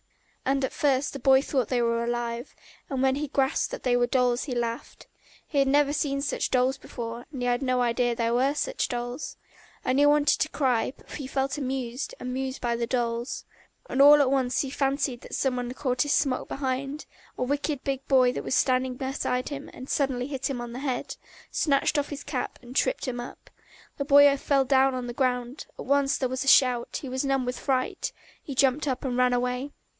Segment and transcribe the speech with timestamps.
[0.43, 2.55] And at first the boy thought they were alive,
[2.89, 5.05] and when he grasped that they were dolls he laughed.
[5.47, 9.37] He had never seen such dolls before, and had no idea there were such dolls!
[9.85, 13.45] And he wanted to cry, but he felt amused, amused by the dolls.
[13.89, 17.05] All at once he fancied that some one caught at his smock behind:
[17.37, 21.15] a wicked big boy was standing beside him and suddenly hit him on the head,
[21.51, 23.51] snatched off his cap and tripped him up.
[23.97, 27.23] The boy fell down on the ground, at once there was a shout, he was
[27.23, 28.11] numb with fright,
[28.41, 29.71] he jumped up and ran away.